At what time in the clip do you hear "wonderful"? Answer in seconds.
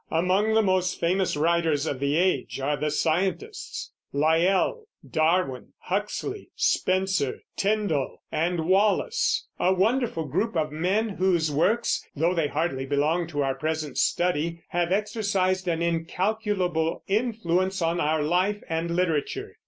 9.71-10.25